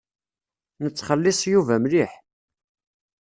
Nettxelliṣ 0.83 1.39
Yuba 1.51 1.75
mliḥ. 1.83 2.11